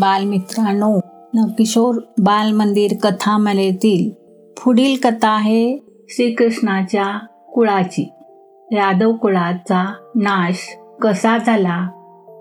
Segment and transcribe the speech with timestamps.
[0.00, 1.00] बालमित्रांनो
[1.34, 4.10] नवकिशोर बालमंदिर कथामालेतील
[4.64, 7.18] पुढील कथा आहे श्रीकृष्णाच्या
[7.54, 8.12] कुळाची.
[8.72, 11.76] यादव कुळाचा नाश कसा झाला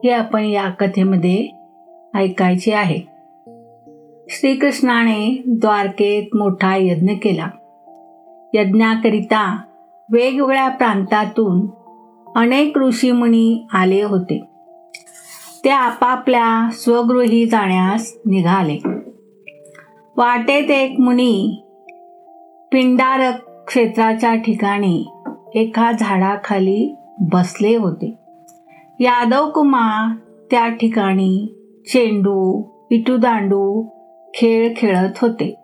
[0.04, 1.48] हे आपण या कथेमध्ये
[2.16, 3.00] ऐकायचे आहे.
[4.30, 7.48] श्रीकृष्णाने द्वारकेत मोठा यज्ञ केला.
[8.54, 9.58] यज्ञाकरिता
[10.12, 11.68] वेगवेगळ्या प्रांतातून
[12.36, 14.55] अनेक ऋषीमुनी आले होते.
[15.66, 18.78] ते आपापल्या स्वगृही जाण्यास निघाले.
[20.18, 21.64] वाटेत एक मुनी
[22.72, 25.06] पिंडारक क्षेत्राच्या ठिकाणी
[25.56, 28.14] एका झाडाखाली बसले होते.
[29.00, 30.16] यादव कुमार
[30.52, 31.48] त्या ठिकाणी
[31.88, 33.86] चेंडू इटूदांडू
[34.34, 35.56] खेळ खेळत होते.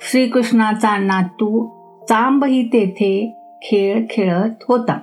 [0.00, 1.66] श्रीकृष्णाचा नातू
[2.08, 4.98] चांबही तेथे खेळ खेळत होता.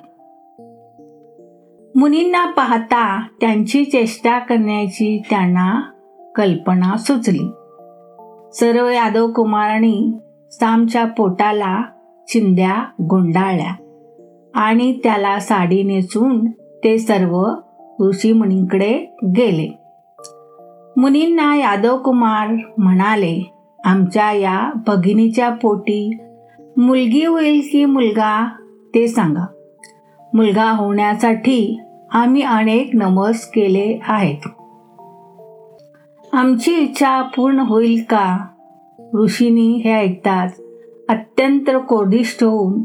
[1.96, 5.82] मुनींना पाहता त्यांची चेष्टा करण्याची त्यांना
[6.36, 7.48] कल्पना सुचली.
[8.54, 10.12] सर्व यादव कुमारांनी
[10.52, 11.82] सामच्या पोटाला
[12.28, 13.74] चिंध्या गुंडाळल्या
[14.56, 16.46] आणि त्याला साडी नेसून
[16.84, 17.46] ते सर्व
[18.08, 19.68] ऋषी मुनींकडे गेले.
[20.98, 23.52] मुनींना यादव कुमार म्हणाले
[23.86, 26.18] आमच्या या भगिनीच्या पोटी
[26.78, 28.48] मुलगी होईल की मुलगा
[28.96, 29.46] ते सांगा.
[30.38, 31.80] मुलगा होण्यासाठी
[32.12, 34.50] आम्ही अनेक नमस केले आहेत.
[36.34, 38.38] आमची इच्छा पूर्ण होईल का?
[39.16, 40.62] ऋषींनी हे ऐकताच
[41.10, 42.82] अत्यंत कोरदिष्ट होऊन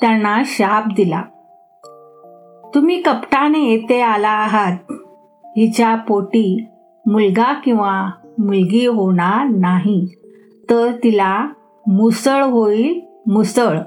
[0.00, 1.22] त्यांना शाप दिला.
[2.74, 4.76] तुम्ही कपटाने येथे आला आहात.
[5.44, 6.66] हिच्या पोटी
[7.06, 10.06] मुलगा किंवा मुलगी होणार नाही.
[10.70, 11.48] तर तिला
[11.86, 13.78] मुसळ होईल मुसळ.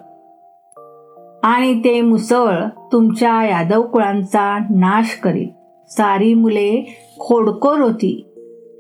[1.46, 5.50] आणि ते मुसळ तुमच्या यादव कुळांचा नाश करील.
[5.90, 8.26] सारी मुले खोडकोर होती.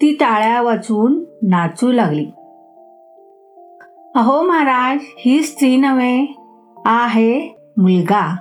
[0.02, 2.25] ती टाळ्या वाचून नाचू लागली.
[4.16, 6.36] अहो महाराज ही स्त्री नव्हे
[6.86, 8.36] आहे मुलगा.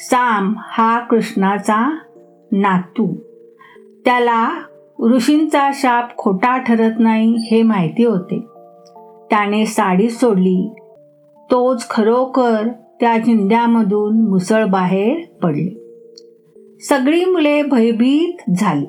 [0.00, 1.98] साम हा कृष्णाचा
[2.52, 3.14] नातू.
[4.04, 4.50] त्याला
[5.02, 8.38] ऋषींचा शाप खोटा ठरत नाही हे माहिती होते.
[9.30, 10.74] त्याने साडी सोडली.
[11.50, 12.68] तोच खरोखर
[13.00, 15.80] त्या चिंध्यामधून मुसळ बाहेर पडले.
[16.88, 18.86] सगळी मुले भयभीत झाली.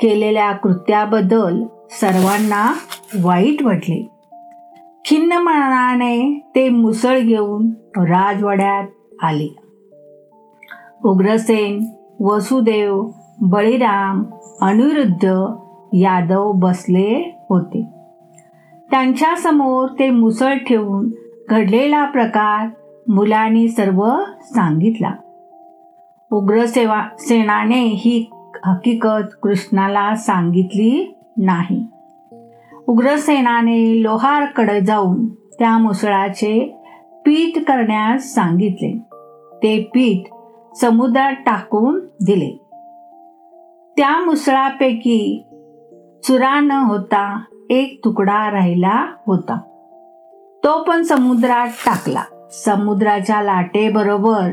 [0.00, 2.74] केलेल्या कृत्याबद्दल सर्वांना
[3.22, 4.08] वाईट वाटले.
[5.04, 8.86] खिन्न मनाने ते मुसळ घेऊन राजवाड्यात
[9.22, 9.56] आले.
[11.04, 11.84] उग्रसेन
[12.20, 13.08] वसुदेव
[13.40, 14.24] बळीराम
[14.60, 15.24] अनिरुद्ध
[15.92, 17.86] यादव बसले होते.
[18.90, 21.10] त्यांच्यासमोर ते मुसळ ठेवून
[21.50, 22.68] घडलेला प्रकार
[23.08, 25.10] मुलांनी सर्व सांगितला.
[26.32, 28.30] उग्रसेवा सेनाने ही
[28.64, 31.86] हकीकत कृष्णाला सांगितली नाही.
[32.86, 36.82] उग्रसेनाने लोहारकडे जाऊन त्या मुसळाचे
[37.26, 38.98] पीठ करण्यास सांगितले.
[39.62, 40.34] ते पीठ
[40.76, 42.50] समुद्रात टाकून दिले.
[43.96, 45.44] त्या मुसळापैकी
[46.24, 49.60] चुरा न होता एक तुकडा राहिला होता.
[50.64, 52.22] तो पण समुद्रात टाकला.
[52.50, 54.50] समुद्राच्या लाटेबरोबर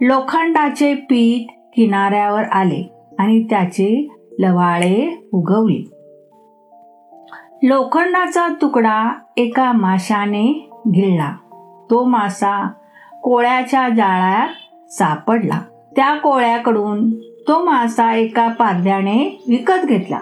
[0.00, 4.08] लोखंडाचे पीठ किनाऱ्यावर आले आणि त्याचे
[4.38, 5.90] लवाळे उगवले.
[7.62, 11.32] लोखंडाचा तुकडा एका माशाने गिळला
[11.90, 12.68] तो मासा
[13.22, 15.60] कोळ्याच्या जाळ्यात सापडला.
[15.96, 20.18] त्या कोळ्याकडून तो मासा एका पारद्याने विकत घेतला.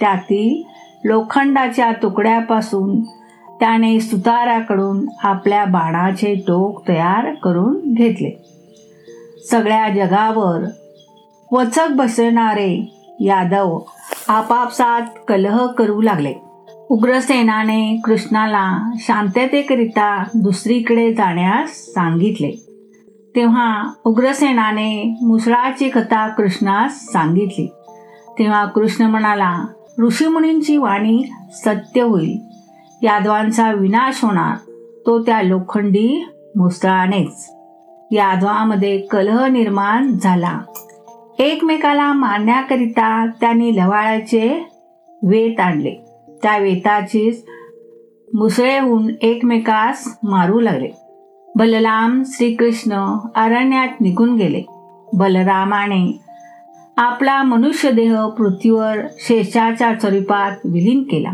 [0.00, 0.62] त्यातील
[1.04, 3.00] लोखंडाच्या तुकड्यापासून
[3.60, 8.42] त्याने सुताराकडून आपल्या बाणाचे टोक तयार करून घेतले.
[9.50, 10.64] सगळ्या जगावर
[11.52, 13.80] वचक बसणारे यादव
[14.28, 16.34] आपापसात कलह करू लागले.
[16.90, 22.50] उग्रसेनाने कृष्णाला शांततेकरिता दुसरीकडे जाण्यास सांगितले.
[23.36, 27.66] तेव्हा उग्रसेनाने मुसळाची कथा कृष्णास सांगितली.
[28.38, 29.66] तेव्हा कृष्ण म्हणाला
[30.02, 32.38] ऋषीमुनींची वाणी सत्य होईल.
[33.02, 34.56] यादवांचा विनाश होणार
[35.06, 36.26] तो त्या लोखंडी
[36.56, 37.50] मुसळानेच
[38.10, 40.60] यादवामध्ये कलह निर्माण झाला.
[41.38, 44.68] एकमेकाला मारण्याकरिता त्यांनी लवाळाचे
[45.22, 45.94] वेत आणले.
[46.42, 47.44] त्या वेताचीच
[48.34, 50.90] मुसळेहून एकमेकास मारू लागले.
[51.56, 52.94] बलराम श्रीकृष्ण
[53.34, 54.62] अरण्यात निघून गेले.
[55.12, 56.20] बलरामाने
[56.96, 61.30] आपला मनुष्यदेह पृथ्वीवर शेषाच्या स्वरूपात विलीन केला.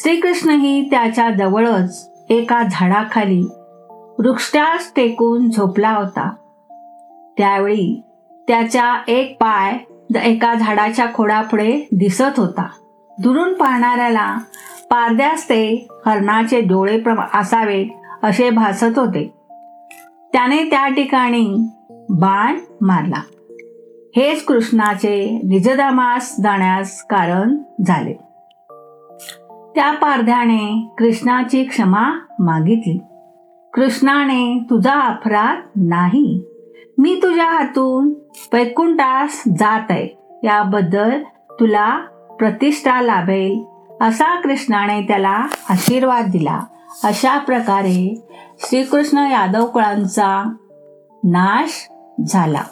[0.00, 3.40] श्रीकृष्णही त्याच्या जवळच एका झाडाखाली
[4.18, 6.30] वृक्षास टेकून झोपला होता.
[7.38, 8.02] त्यावेळी
[8.48, 9.78] त्याचा एक पाय
[10.24, 12.68] एका झाडाच्या खोडापुढे दिसत होता.
[13.18, 14.38] दुरून पाहणाऱ्याला
[14.90, 17.86] पारद्यास ते हरणाचे डोळे प्रमा असावेत
[18.22, 19.32] असे भासत होते.
[20.32, 21.56] त्याने त्या ठिकाणी
[22.10, 23.22] बाण मारला.
[24.16, 27.56] हेच कृष्णाचे निजधामास जाण्यास कारण
[27.86, 28.27] झाले.
[29.74, 33.00] त्या पारध्याने कृष्णाची क्षमा मागितली.
[33.74, 36.42] कृष्णाने तुझा अपराध नाही.
[36.98, 38.12] मी तुझ्या हातून
[38.52, 40.18] वैकुंठास जात आहे.
[40.44, 41.22] याबद्दल
[41.60, 41.98] तुला
[42.38, 43.64] प्रतिष्ठा लाभेल.
[44.00, 46.60] असा कृष्णाने त्याला आशीर्वाद दिला.
[47.04, 48.28] अशा प्रकारे
[48.58, 50.54] श्रीकृष्ण यादव कुळांचा
[51.24, 51.88] नाश
[52.26, 52.62] झाला.